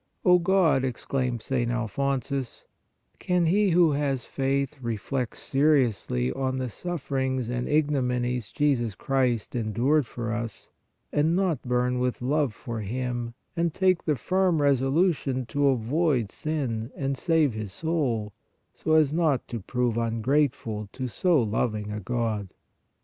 "O 0.25 0.39
God," 0.39 0.83
exclaims 0.83 1.45
St. 1.45 1.69
Alphonsus," 1.69 2.65
can 3.27 3.45
he 3.45 3.69
who 3.69 3.91
has 3.91 4.25
faith 4.25 4.79
reflect 4.81 5.37
seri 5.37 5.85
ously 5.85 6.33
on 6.33 6.57
the 6.57 6.71
sufferings 6.71 7.49
and 7.49 7.67
ignominies 7.67 8.51
Jesus 8.51 8.95
Christ 8.95 9.53
endured 9.55 10.07
for 10.07 10.33
us, 10.33 10.69
and 11.13 11.35
not 11.35 11.61
burn 11.61 11.99
with 11.99 12.19
love 12.19 12.51
for 12.55 12.79
Him 12.79 13.35
and 13.55 13.75
take 13.75 14.03
the 14.05 14.15
firm 14.15 14.59
resolution 14.59 15.45
to 15.45 15.67
avoid 15.67 16.31
sin 16.31 16.89
and 16.95 17.15
save 17.15 17.53
his 17.53 17.71
soul, 17.71 18.33
so 18.73 18.93
as 18.95 19.13
not 19.13 19.47
to 19.49 19.59
prove 19.59 19.99
ungrateful 19.99 20.89
to 20.93 21.07
so 21.07 21.39
loving 21.39 21.91
a 21.91 21.99
God!" 21.99 22.47